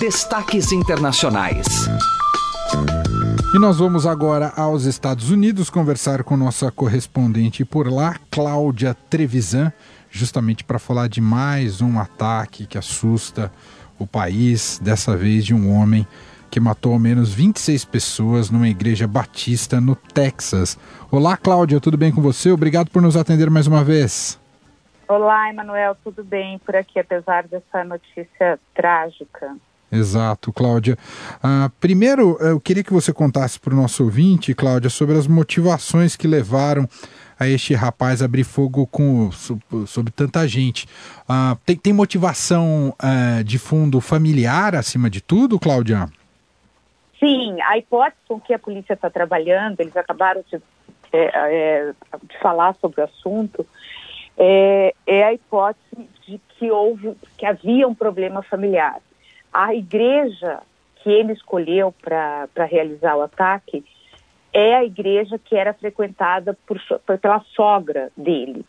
Destaques 0.00 0.72
internacionais. 0.72 1.66
E 3.54 3.58
nós 3.58 3.78
vamos 3.78 4.06
agora 4.06 4.52
aos 4.56 4.84
Estados 4.84 5.30
Unidos 5.30 5.68
conversar 5.68 6.24
com 6.24 6.36
nossa 6.36 6.70
correspondente 6.70 7.64
por 7.64 7.86
lá, 7.86 8.16
Cláudia 8.30 8.96
Trevisan, 9.10 9.70
justamente 10.10 10.64
para 10.64 10.78
falar 10.78 11.08
de 11.08 11.20
mais 11.20 11.80
um 11.80 11.98
ataque 11.98 12.66
que 12.66 12.78
assusta 12.78 13.52
o 13.98 14.06
país, 14.06 14.80
dessa 14.82 15.16
vez 15.16 15.44
de 15.44 15.54
um 15.54 15.70
homem 15.70 16.06
que 16.52 16.60
matou 16.60 16.92
ao 16.92 16.98
menos 16.98 17.32
26 17.32 17.86
pessoas 17.86 18.50
numa 18.50 18.68
igreja 18.68 19.06
batista 19.06 19.80
no 19.80 19.96
Texas. 19.96 20.78
Olá, 21.10 21.34
Cláudia, 21.34 21.80
tudo 21.80 21.96
bem 21.96 22.12
com 22.12 22.20
você? 22.20 22.52
Obrigado 22.52 22.90
por 22.90 23.00
nos 23.00 23.16
atender 23.16 23.48
mais 23.48 23.66
uma 23.66 23.82
vez. 23.82 24.38
Olá, 25.08 25.48
Emanuel, 25.48 25.96
tudo 26.04 26.22
bem 26.22 26.58
por 26.58 26.76
aqui, 26.76 26.98
apesar 26.98 27.48
dessa 27.48 27.82
notícia 27.84 28.60
trágica. 28.74 29.56
Exato, 29.90 30.52
Cláudia. 30.52 30.98
Ah, 31.42 31.70
primeiro, 31.80 32.36
eu 32.38 32.60
queria 32.60 32.84
que 32.84 32.92
você 32.92 33.14
contasse 33.14 33.58
para 33.58 33.72
o 33.72 33.76
nosso 33.76 34.04
ouvinte, 34.04 34.54
Cláudia, 34.54 34.90
sobre 34.90 35.16
as 35.16 35.26
motivações 35.26 36.16
que 36.16 36.28
levaram 36.28 36.86
a 37.40 37.48
este 37.48 37.72
rapaz 37.72 38.20
abrir 38.20 38.44
fogo 38.44 38.86
com, 38.88 39.30
sobre 39.86 40.12
tanta 40.12 40.46
gente. 40.46 40.86
Ah, 41.26 41.56
tem, 41.64 41.76
tem 41.76 41.92
motivação 41.94 42.94
ah, 42.98 43.42
de 43.42 43.58
fundo 43.58 44.02
familiar 44.02 44.74
acima 44.74 45.08
de 45.08 45.22
tudo, 45.22 45.58
Cláudia? 45.58 46.10
Sim, 47.22 47.56
a 47.62 47.78
hipótese 47.78 48.20
com 48.26 48.40
que 48.40 48.52
a 48.52 48.58
polícia 48.58 48.94
está 48.94 49.08
trabalhando, 49.08 49.78
eles 49.78 49.96
acabaram 49.96 50.42
de, 50.50 50.56
é, 51.12 51.30
é, 51.32 51.92
de, 52.20 52.38
falar 52.40 52.74
sobre 52.80 53.00
o 53.00 53.04
assunto, 53.04 53.64
é, 54.36 54.92
é, 55.06 55.22
a 55.22 55.32
hipótese 55.32 56.08
de 56.26 56.40
que 56.48 56.68
houve, 56.68 57.14
que 57.38 57.46
havia 57.46 57.86
um 57.86 57.94
problema 57.94 58.42
familiar. 58.42 59.00
A 59.52 59.72
igreja 59.72 60.64
que 60.96 61.10
ele 61.10 61.32
escolheu 61.32 61.94
para 62.02 62.64
realizar 62.68 63.14
o 63.14 63.22
ataque 63.22 63.84
é 64.52 64.74
a 64.74 64.84
igreja 64.84 65.38
que 65.38 65.54
era 65.54 65.72
frequentada 65.72 66.58
por, 66.66 66.80
pela 67.20 67.38
sogra 67.54 68.10
dele. 68.16 68.66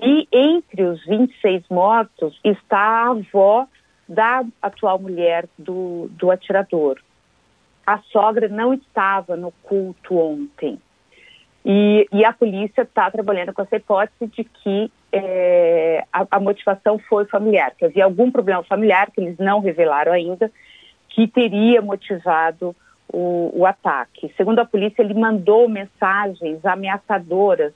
E 0.00 0.28
entre 0.30 0.84
os 0.84 1.04
26 1.04 1.64
mortos 1.68 2.38
está 2.44 2.78
a 2.78 3.08
avó 3.08 3.66
da 4.08 4.44
atual 4.62 5.00
mulher 5.00 5.48
do, 5.58 6.08
do 6.12 6.30
atirador 6.30 7.00
a 7.94 7.98
sogra 8.12 8.48
não 8.48 8.72
estava 8.72 9.36
no 9.36 9.50
culto 9.62 10.16
ontem. 10.16 10.78
E, 11.64 12.06
e 12.12 12.24
a 12.24 12.32
polícia 12.32 12.82
está 12.82 13.10
trabalhando 13.10 13.52
com 13.52 13.62
essa 13.62 13.76
hipótese 13.76 14.26
de 14.28 14.44
que 14.44 14.90
é, 15.12 16.04
a, 16.12 16.26
a, 16.30 16.40
motivação 16.40 16.98
foi 17.00 17.24
familiar, 17.26 17.72
que 17.76 17.84
havia 17.84 18.04
algum 18.04 18.30
problema 18.30 18.62
familiar 18.62 19.10
que 19.10 19.20
eles 19.20 19.36
não 19.38 19.60
revelaram 19.60 20.12
ainda, 20.12 20.50
que 21.08 21.26
teria 21.26 21.82
motivado 21.82 22.74
o, 23.12 23.50
o 23.52 23.66
ataque. 23.66 24.32
Segundo 24.36 24.60
a 24.60 24.64
polícia, 24.64 25.02
ele 25.02 25.14
mandou 25.14 25.68
mensagens 25.68 26.64
ameaçadoras 26.64 27.72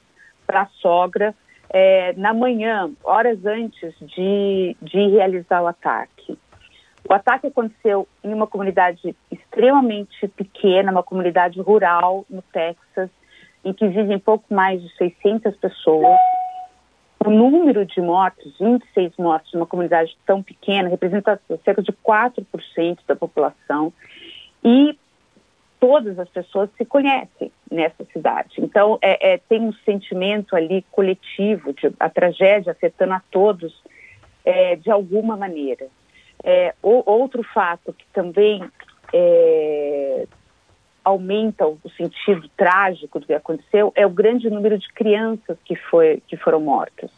para 0.46 0.62
a 0.62 0.66
sogra 0.80 1.34
é, 1.70 2.12
na 2.16 2.32
manhã, 2.32 2.90
horas 3.02 3.44
antes 3.44 3.92
de, 4.00 4.76
de 4.80 5.08
realizar 5.08 5.60
o 5.60 5.66
ataque. 5.66 6.38
O 7.14 7.16
ataque 7.16 7.46
aconteceu 7.46 8.08
em 8.24 8.34
uma 8.34 8.44
comunidade 8.44 9.14
extremamente 9.30 10.26
pequena, 10.26 10.90
uma 10.90 11.02
comunidade 11.04 11.60
rural 11.60 12.26
no 12.28 12.42
Texas, 12.42 13.08
em 13.64 13.72
que 13.72 13.86
vivem 13.86 14.18
pouco 14.18 14.52
mais 14.52 14.82
de 14.82 14.92
600 14.96 15.56
pessoas. 15.58 16.18
O 17.24 17.30
número 17.30 17.86
de 17.86 18.00
mortos, 18.00 18.52
26 18.58 19.12
mortos 19.16 19.52
numa 19.52 19.64
comunidade 19.64 20.18
tão 20.26 20.42
pequena, 20.42 20.88
representa 20.88 21.40
cerca 21.64 21.80
de 21.80 21.92
4% 21.92 22.98
da 23.06 23.14
população. 23.14 23.92
E 24.64 24.98
todas 25.78 26.18
as 26.18 26.28
pessoas 26.28 26.68
se 26.76 26.84
conhecem 26.84 27.52
nessa 27.70 28.04
cidade. 28.12 28.56
Então, 28.58 28.98
é, 29.00 29.34
é, 29.34 29.38
tem 29.38 29.60
um 29.60 29.72
sentimento 29.84 30.56
ali 30.56 30.84
coletivo, 30.90 31.72
de 31.74 31.92
a 32.00 32.10
tragédia 32.10 32.72
afetando 32.72 33.12
a 33.12 33.22
todos 33.30 33.72
é, 34.44 34.74
de 34.74 34.90
alguma 34.90 35.36
maneira. 35.36 35.86
É, 36.46 36.74
o, 36.82 37.02
outro 37.10 37.42
fato 37.42 37.90
que 37.94 38.04
também 38.12 38.62
é, 39.14 40.26
aumenta 41.02 41.66
o 41.66 41.78
sentido 41.96 42.48
trágico 42.54 43.18
do 43.18 43.26
que 43.26 43.32
aconteceu 43.32 43.90
é 43.96 44.06
o 44.06 44.10
grande 44.10 44.50
número 44.50 44.78
de 44.78 44.86
crianças 44.88 45.56
que, 45.64 45.74
foi, 45.74 46.22
que 46.28 46.36
foram 46.36 46.60
mortas. 46.60 47.10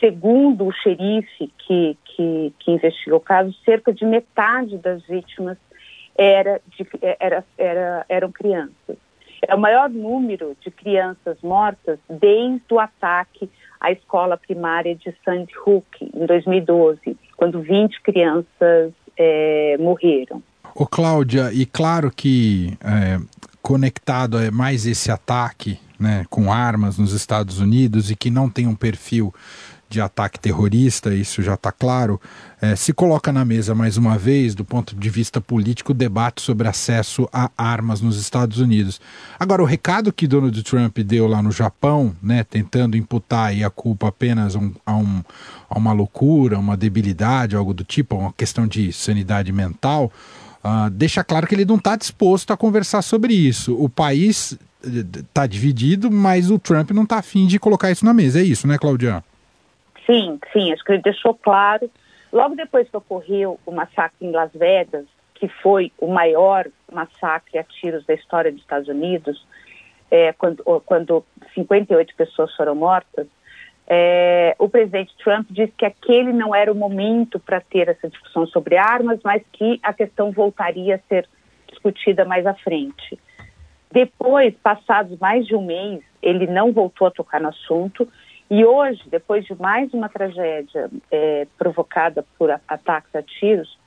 Segundo 0.00 0.66
o 0.66 0.72
xerife 0.72 1.52
que, 1.58 1.96
que, 2.04 2.54
que 2.58 2.70
investigou 2.70 3.18
o 3.18 3.22
caso, 3.22 3.54
cerca 3.64 3.92
de 3.92 4.04
metade 4.06 4.78
das 4.78 5.02
vítimas 5.06 5.58
era 6.16 6.60
de, 6.66 6.86
era, 7.20 7.44
era, 7.56 8.06
eram 8.08 8.32
crianças. 8.32 8.96
É 9.46 9.54
o 9.54 9.58
maior 9.58 9.90
número 9.90 10.56
de 10.60 10.70
crianças 10.70 11.36
mortas 11.42 11.98
desde 12.08 12.62
o 12.72 12.78
ataque 12.78 13.50
à 13.80 13.90
escola 13.90 14.36
primária 14.36 14.94
de 14.94 15.14
Sandy 15.24 15.52
Hook, 15.66 15.86
em 16.00 16.26
2012, 16.26 17.16
quando 17.42 17.60
20 17.60 18.00
crianças 18.02 18.92
é, 19.18 19.76
morreram. 19.80 20.40
Ô 20.76 20.86
Cláudia, 20.86 21.52
e 21.52 21.66
claro 21.66 22.08
que 22.14 22.78
é, 22.80 23.18
conectado 23.60 24.38
a 24.38 24.48
mais 24.52 24.86
esse 24.86 25.10
ataque 25.10 25.76
né, 25.98 26.24
com 26.30 26.52
armas 26.52 26.98
nos 26.98 27.12
Estados 27.12 27.58
Unidos 27.58 28.12
e 28.12 28.14
que 28.14 28.30
não 28.30 28.48
tem 28.48 28.68
um 28.68 28.76
perfil 28.76 29.34
de 29.92 30.00
ataque 30.00 30.40
terrorista, 30.40 31.14
isso 31.14 31.42
já 31.42 31.54
está 31.54 31.70
claro. 31.70 32.20
É, 32.60 32.74
se 32.74 32.92
coloca 32.92 33.32
na 33.32 33.44
mesa 33.44 33.74
mais 33.74 33.96
uma 33.96 34.16
vez, 34.16 34.54
do 34.54 34.64
ponto 34.64 34.96
de 34.96 35.10
vista 35.10 35.40
político, 35.40 35.92
o 35.92 35.94
debate 35.94 36.40
sobre 36.40 36.66
acesso 36.66 37.28
a 37.32 37.50
armas 37.56 38.00
nos 38.00 38.18
Estados 38.18 38.58
Unidos. 38.58 39.00
Agora, 39.38 39.62
o 39.62 39.66
recado 39.66 40.12
que 40.12 40.26
Donald 40.26 40.62
Trump 40.62 40.98
deu 40.98 41.26
lá 41.26 41.42
no 41.42 41.52
Japão, 41.52 42.14
né, 42.22 42.42
tentando 42.42 42.96
imputar 42.96 43.52
a 43.52 43.70
culpa 43.70 44.08
apenas 44.08 44.54
um, 44.54 44.72
a, 44.86 44.96
um, 44.96 45.22
a 45.68 45.78
uma 45.78 45.92
loucura, 45.92 46.58
uma 46.58 46.76
debilidade, 46.76 47.54
algo 47.54 47.74
do 47.74 47.84
tipo, 47.84 48.16
uma 48.16 48.32
questão 48.32 48.66
de 48.66 48.92
sanidade 48.92 49.52
mental, 49.52 50.10
uh, 50.64 50.88
deixa 50.90 51.22
claro 51.22 51.46
que 51.46 51.54
ele 51.54 51.64
não 51.64 51.76
está 51.76 51.96
disposto 51.96 52.52
a 52.52 52.56
conversar 52.56 53.02
sobre 53.02 53.34
isso. 53.34 53.76
O 53.78 53.88
país 53.88 54.56
está 54.82 55.46
dividido, 55.46 56.10
mas 56.10 56.50
o 56.50 56.58
Trump 56.58 56.90
não 56.90 57.02
está 57.02 57.18
afim 57.18 57.46
de 57.46 57.58
colocar 57.58 57.90
isso 57.90 58.04
na 58.04 58.14
mesa. 58.14 58.40
É 58.40 58.42
isso, 58.42 58.66
né, 58.66 58.78
Claudia? 58.78 59.22
Sim, 60.06 60.38
sim. 60.52 60.72
Acho 60.72 60.84
que 60.84 60.92
ele 60.92 61.02
deixou 61.02 61.34
claro. 61.34 61.90
Logo 62.32 62.54
depois 62.54 62.88
que 62.88 62.96
ocorreu 62.96 63.58
o 63.66 63.70
massacre 63.70 64.26
em 64.26 64.30
Las 64.30 64.52
Vegas, 64.52 65.06
que 65.34 65.48
foi 65.48 65.92
o 65.98 66.06
maior 66.06 66.66
massacre 66.90 67.58
a 67.58 67.64
tiros 67.64 68.04
da 68.06 68.14
história 68.14 68.50
dos 68.50 68.60
Estados 68.60 68.88
Unidos, 68.88 69.46
é, 70.10 70.32
quando, 70.32 70.62
quando 70.86 71.24
58 71.54 72.14
pessoas 72.16 72.54
foram 72.54 72.74
mortas, 72.74 73.26
é, 73.86 74.54
o 74.58 74.68
presidente 74.68 75.14
Trump 75.22 75.48
disse 75.50 75.72
que 75.76 75.84
aquele 75.84 76.32
não 76.32 76.54
era 76.54 76.70
o 76.70 76.74
momento 76.74 77.40
para 77.40 77.60
ter 77.60 77.88
essa 77.88 78.08
discussão 78.08 78.46
sobre 78.46 78.76
armas, 78.76 79.20
mas 79.24 79.42
que 79.52 79.80
a 79.82 79.92
questão 79.92 80.30
voltaria 80.30 80.94
a 80.94 81.08
ser 81.08 81.28
discutida 81.68 82.24
mais 82.24 82.46
à 82.46 82.54
frente. 82.54 83.18
Depois, 83.90 84.54
passados 84.62 85.18
mais 85.18 85.46
de 85.46 85.54
um 85.54 85.66
mês, 85.66 86.00
ele 86.22 86.46
não 86.46 86.72
voltou 86.72 87.06
a 87.06 87.10
tocar 87.10 87.40
no 87.40 87.48
assunto. 87.48 88.08
E 88.54 88.66
hoje, 88.66 89.00
depois 89.06 89.46
de 89.46 89.54
mais 89.58 89.94
uma 89.94 90.10
tragédia 90.10 90.90
é, 91.10 91.46
provocada 91.56 92.22
por 92.36 92.50
ataques 92.50 93.16
a 93.16 93.22
tiros, 93.22 93.78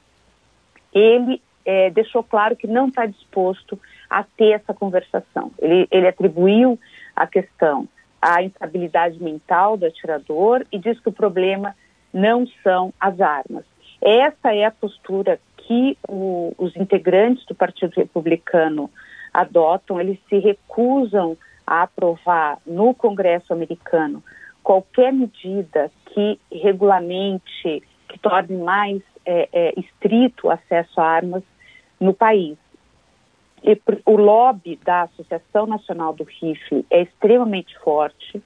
ele 0.92 1.40
é, 1.64 1.92
deixou 1.92 2.24
claro 2.24 2.56
que 2.56 2.66
não 2.66 2.88
está 2.88 3.06
disposto 3.06 3.80
a 4.10 4.24
ter 4.24 4.54
essa 4.54 4.74
conversação. 4.74 5.52
Ele, 5.60 5.88
ele 5.92 6.08
atribuiu 6.08 6.80
a 7.16 7.28
questão 7.28 7.88
à 8.20 8.42
instabilidade 8.42 9.22
mental 9.22 9.78
do 9.78 9.86
atirador 9.86 10.66
e 10.72 10.80
diz 10.80 11.00
que 11.00 11.10
o 11.10 11.14
problema 11.14 11.76
não 12.12 12.48
são 12.64 12.92
as 13.00 13.22
armas. 13.22 13.66
Essa 14.02 14.52
é 14.52 14.66
a 14.66 14.72
postura 14.72 15.40
que 15.58 15.96
o, 16.10 16.56
os 16.58 16.76
integrantes 16.76 17.46
do 17.46 17.54
Partido 17.54 17.94
Republicano 17.98 18.90
adotam, 19.32 20.02
eles 20.02 20.18
se 20.28 20.40
recusam 20.40 21.38
a 21.68 21.84
aprovar 21.84 22.58
no 22.66 22.96
Congresso 22.96 23.54
americano 23.54 24.24
qualquer 24.66 25.14
medida 25.14 25.92
que 26.08 26.40
regulamente, 26.52 27.84
que 28.10 28.18
torne 28.20 28.58
mais 28.58 29.00
é, 29.24 29.48
é, 29.54 29.80
estrito 29.80 30.48
o 30.48 30.52
acesso 30.52 31.00
a 31.00 31.06
armas 31.06 31.44
no 32.00 32.16
país. 32.16 32.58
E 33.64 33.80
o 34.06 34.16
lobby 34.16 34.80
da 34.84 35.04
Associação 35.04 35.68
Nacional 35.68 36.14
do 36.14 36.24
Rifle 36.24 36.84
é 36.90 37.04
extremamente 37.04 37.78
forte 37.80 38.42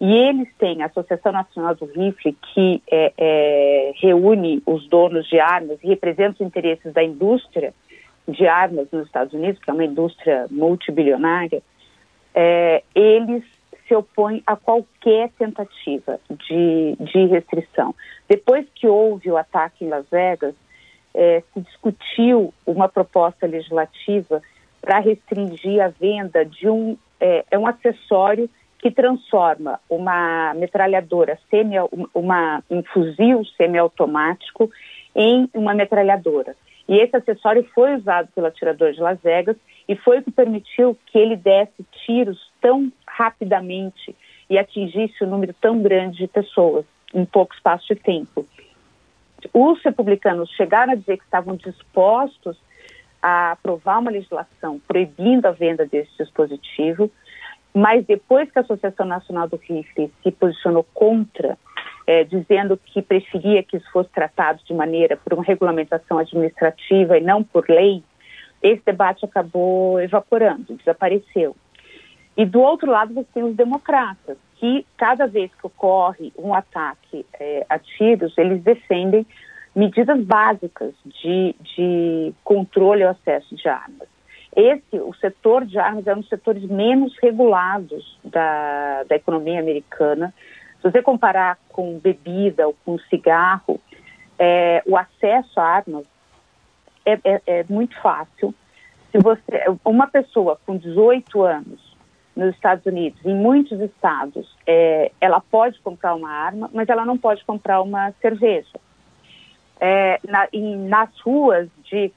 e 0.00 0.14
eles 0.14 0.48
têm 0.56 0.82
a 0.82 0.86
Associação 0.86 1.32
Nacional 1.32 1.74
do 1.74 1.86
Rifle 1.86 2.36
que 2.54 2.80
é, 2.88 3.12
é 3.18 3.92
reúne 3.96 4.62
os 4.64 4.88
donos 4.88 5.28
de 5.28 5.40
armas 5.40 5.78
e 5.82 5.88
representa 5.88 6.34
os 6.34 6.46
interesses 6.46 6.92
da 6.92 7.02
indústria 7.02 7.74
de 8.28 8.46
armas 8.46 8.88
nos 8.92 9.06
Estados 9.06 9.32
Unidos, 9.32 9.60
que 9.60 9.70
é 9.70 9.72
uma 9.72 9.84
indústria 9.84 10.46
multibilionária, 10.48 11.60
é, 12.34 12.84
eles 12.94 13.42
se 13.86 13.94
opõem 13.94 14.42
a 14.46 14.56
qualquer 14.56 15.30
tentativa 15.38 16.20
de, 16.30 16.96
de 17.00 17.26
restrição. 17.26 17.94
Depois 18.28 18.66
que 18.74 18.86
houve 18.86 19.30
o 19.30 19.36
ataque 19.36 19.84
em 19.84 19.88
Las 19.88 20.08
Vegas, 20.10 20.54
é, 21.14 21.42
se 21.52 21.60
discutiu 21.60 22.52
uma 22.66 22.88
proposta 22.88 23.46
legislativa 23.46 24.42
para 24.80 24.98
restringir 24.98 25.82
a 25.82 25.88
venda 25.88 26.44
de 26.44 26.68
um, 26.68 26.96
é, 27.18 27.44
é, 27.50 27.58
um 27.58 27.66
acessório 27.66 28.48
que 28.78 28.90
transforma 28.90 29.80
uma 29.88 30.52
metralhadora 30.54 31.38
semi, 31.50 31.76
uma, 32.14 32.62
um 32.70 32.82
fuzil 32.82 33.44
semiautomático 33.56 34.70
em 35.14 35.48
uma 35.54 35.74
metralhadora. 35.74 36.54
E 36.88 36.98
esse 36.98 37.16
acessório 37.16 37.66
foi 37.74 37.96
usado 37.96 38.28
pelo 38.34 38.46
atirador 38.46 38.92
de 38.92 39.00
Las 39.00 39.20
Vegas 39.20 39.56
e 39.88 39.96
foi 39.96 40.18
o 40.18 40.22
que 40.22 40.30
permitiu 40.30 40.96
que 41.06 41.18
ele 41.18 41.36
desse 41.36 41.84
tiros 42.04 42.38
tão 42.60 42.92
rapidamente 43.16 44.14
e 44.48 44.58
atingisse 44.58 45.24
um 45.24 45.28
número 45.28 45.54
tão 45.54 45.80
grande 45.82 46.18
de 46.18 46.28
pessoas 46.28 46.84
em 47.14 47.24
pouco 47.24 47.54
espaço 47.54 47.86
de 47.88 47.96
tempo. 47.96 48.46
Os 49.52 49.82
republicanos 49.82 50.50
chegaram 50.50 50.92
a 50.92 50.96
dizer 50.96 51.18
que 51.18 51.24
estavam 51.24 51.56
dispostos 51.56 52.56
a 53.22 53.52
aprovar 53.52 53.98
uma 53.98 54.10
legislação 54.10 54.80
proibindo 54.86 55.46
a 55.46 55.52
venda 55.52 55.86
desse 55.86 56.10
dispositivo, 56.18 57.10
mas 57.72 58.04
depois 58.06 58.50
que 58.50 58.58
a 58.58 58.62
Associação 58.62 59.06
Nacional 59.06 59.48
do 59.48 59.56
Rifle 59.56 60.12
se 60.22 60.30
posicionou 60.30 60.84
contra 60.94 61.58
é, 62.06 62.22
dizendo 62.24 62.76
que 62.76 63.02
preferia 63.02 63.62
que 63.62 63.78
isso 63.78 63.90
fosse 63.90 64.10
tratado 64.10 64.60
de 64.64 64.72
maneira 64.72 65.16
por 65.16 65.34
uma 65.34 65.42
regulamentação 65.42 66.18
administrativa 66.18 67.18
e 67.18 67.20
não 67.20 67.42
por 67.42 67.68
lei, 67.68 68.02
esse 68.62 68.82
debate 68.84 69.24
acabou 69.24 70.00
evaporando, 70.00 70.74
desapareceu. 70.74 71.56
E 72.36 72.44
do 72.44 72.60
outro 72.60 72.90
lado 72.90 73.14
você 73.14 73.28
tem 73.32 73.42
os 73.42 73.56
democratas, 73.56 74.36
que 74.56 74.86
cada 74.96 75.26
vez 75.26 75.50
que 75.54 75.66
ocorre 75.66 76.32
um 76.36 76.54
ataque 76.54 77.24
é, 77.38 77.64
a 77.68 77.78
tiros, 77.78 78.36
eles 78.36 78.62
defendem 78.62 79.26
medidas 79.74 80.20
básicas 80.22 80.94
de, 81.04 81.54
de 81.60 82.34
controle 82.44 83.02
ao 83.02 83.10
acesso 83.10 83.54
de 83.54 83.68
armas. 83.68 84.08
Esse, 84.54 84.98
o 84.98 85.12
setor 85.14 85.66
de 85.66 85.78
armas 85.78 86.06
é 86.06 86.14
um 86.14 86.20
dos 86.20 86.28
setores 86.28 86.64
menos 86.64 87.14
regulados 87.22 88.18
da, 88.24 89.02
da 89.04 89.16
economia 89.16 89.60
americana, 89.60 90.32
se 90.80 90.90
você 90.90 91.02
comparar 91.02 91.58
com 91.68 91.98
bebida 91.98 92.66
ou 92.66 92.76
com 92.84 92.98
cigarro, 93.10 93.80
é, 94.38 94.82
o 94.86 94.96
acesso 94.96 95.58
a 95.58 95.64
armas 95.64 96.06
é, 97.04 97.18
é, 97.24 97.42
é, 97.46 97.64
muito 97.68 98.00
fácil. 98.00 98.54
Se 99.10 99.18
você, 99.18 99.64
uma 99.84 100.06
pessoa 100.06 100.58
com 100.64 100.76
18 100.76 101.42
anos 101.42 101.85
nos 102.36 102.54
Estados 102.54 102.84
Unidos, 102.84 103.18
em 103.24 103.34
muitos 103.34 103.80
estados, 103.80 104.46
é, 104.66 105.10
ela 105.20 105.40
pode 105.40 105.80
comprar 105.80 106.14
uma 106.14 106.30
arma, 106.30 106.70
mas 106.72 106.88
ela 106.88 107.04
não 107.04 107.16
pode 107.16 107.42
comprar 107.44 107.80
uma 107.80 108.12
cerveja. 108.20 108.78
É, 109.80 110.20
na, 110.22 110.46
nas 110.88 111.18
ruas 111.20 111.68
de 111.84 112.12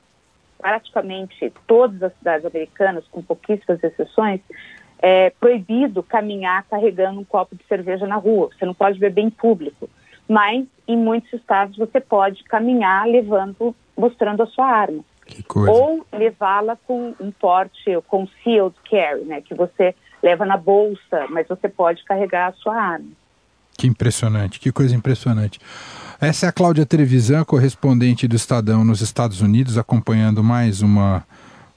praticamente 0.58 1.52
todas 1.66 2.04
as 2.04 2.14
cidades 2.18 2.46
americanas, 2.46 3.08
com 3.08 3.22
pouquíssimas 3.22 3.82
exceções, 3.82 4.42
é 5.02 5.30
proibido 5.30 6.04
caminhar 6.04 6.66
carregando 6.70 7.22
um 7.22 7.24
copo 7.24 7.56
de 7.56 7.64
cerveja 7.64 8.06
na 8.06 8.18
rua. 8.18 8.50
Você 8.50 8.66
não 8.66 8.74
pode 8.74 9.00
beber 9.00 9.22
em 9.22 9.30
público. 9.30 9.90
Mas 10.28 10.68
em 10.88 10.98
muitos 10.98 11.32
estados 11.34 11.78
você 11.78 12.00
pode 12.00 12.44
caminhar 12.44 13.08
levando, 13.08 13.74
mostrando 13.98 14.44
a 14.44 14.48
sua 14.48 14.66
arma. 14.66 15.04
Ou 15.70 16.06
levá-la 16.12 16.78
com 16.86 17.16
um 17.20 17.32
porte 17.32 17.98
concealed 18.08 18.76
carry, 18.90 19.24
né, 19.24 19.42
que 19.42 19.54
você 19.54 19.96
leva 20.22 20.46
na 20.46 20.58
bolsa, 20.58 21.28
mas 21.30 21.48
você 21.48 21.68
pode 21.68 22.04
carregar 22.04 22.48
a 22.48 22.54
sua 22.54 22.76
arma. 22.76 23.10
Que 23.78 23.88
impressionante, 23.88 24.60
que 24.60 24.72
coisa 24.72 24.96
impressionante. 24.96 25.60
Essa 26.20 26.48
é 26.48 26.50
a 26.50 26.52
Cláudia 26.52 26.86
Trevisan, 26.86 27.46
correspondente 27.46 28.28
do 28.28 28.36
Estadão 28.36 28.84
nos 28.84 29.00
Estados 29.00 29.42
Unidos, 29.42 29.78
acompanhando 29.78 30.44
mais 30.44 30.82
uma 30.82 31.24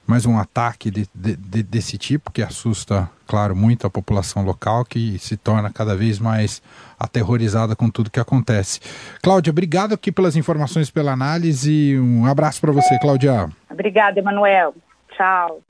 mais 0.05 0.25
um 0.25 0.37
ataque 0.37 0.91
de, 0.91 1.07
de, 1.15 1.35
de, 1.35 1.63
desse 1.63 1.97
tipo 1.97 2.29
que 2.29 2.41
assusta, 2.41 3.09
claro, 3.25 3.55
muito 3.55 3.87
a 3.87 3.89
população 3.89 4.43
local, 4.43 4.83
que 4.83 5.17
se 5.17 5.37
torna 5.37 5.71
cada 5.71 5.95
vez 5.95 6.19
mais 6.19 6.61
aterrorizada 6.99 7.75
com 7.75 7.89
tudo 7.89 8.11
que 8.11 8.19
acontece. 8.19 8.81
Cláudia, 9.21 9.51
obrigado 9.51 9.93
aqui 9.93 10.11
pelas 10.11 10.35
informações, 10.35 10.91
pela 10.91 11.13
análise. 11.13 11.97
Um 11.97 12.25
abraço 12.25 12.59
para 12.59 12.71
você, 12.71 12.99
Cláudia. 12.99 13.49
Obrigada, 13.69 14.19
Emanuel. 14.19 14.75
Tchau. 15.15 15.61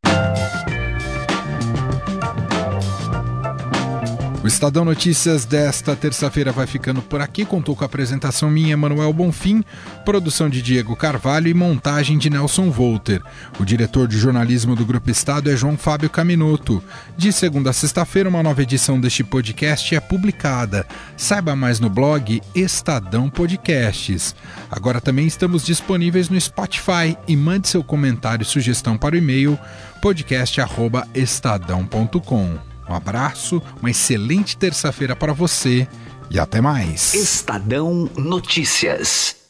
O 4.44 4.48
Estadão 4.48 4.84
Notícias 4.84 5.46
desta 5.46 5.96
terça-feira 5.96 6.52
vai 6.52 6.68
ficando 6.68 7.02
por 7.02 7.22
aqui. 7.22 7.46
Contou 7.46 7.78
com 7.78 7.86
a 7.86 7.88
apresentação 7.88 8.52
minha, 8.52 8.76
Manuel 8.76 9.14
Bonfim, 9.14 9.64
produção 10.04 10.50
de 10.50 10.62
Diego 10.62 10.98
Carvalho 10.98 11.48
e 11.48 11.54
montagem 11.54 12.18
de 12.18 12.30
Nelson 12.30 12.70
Volter. 12.70 13.22
O 13.58 13.64
diretor 13.64 14.06
de 14.06 14.18
jornalismo 14.18 14.76
do 14.76 14.86
Grupo 14.86 15.10
Estado 15.10 15.50
é 15.50 15.56
João 15.56 15.78
Fábio 15.78 16.10
Caminoto. 16.10 16.84
De 17.16 17.32
segunda 17.32 17.70
a 17.70 17.74
sexta-feira, 17.74 18.28
uma 18.28 18.44
nova 18.44 18.62
edição 18.62 19.00
deste 19.00 19.24
podcast 19.24 19.96
é 19.96 20.02
publicada. 20.02 20.86
Saiba 21.16 21.56
mais 21.56 21.80
no 21.80 21.90
blog 21.90 22.42
Estadão 22.54 23.30
Podcasts. 23.30 24.36
Agora 24.70 25.00
também 25.00 25.26
estamos 25.26 25.64
disponíveis 25.64 26.28
no 26.28 26.42
Spotify 26.42 27.18
e 27.30 27.38
mande 27.38 27.70
seu 27.70 27.82
comentário 27.82 28.44
e 28.44 28.46
sugestão 28.46 28.98
para 28.98 29.16
o 29.16 29.18
e-mail 29.18 29.58
podcast@estadão.com. 30.02 32.73
Um 32.88 32.94
abraço, 32.94 33.62
uma 33.80 33.90
excelente 33.90 34.58
terça-feira 34.58 35.16
para 35.16 35.34
você 35.34 35.88
e 36.30 36.40
até 36.40 36.62
mais. 36.62 37.14
Estadão 37.14 38.10
Notícias. 38.16 39.43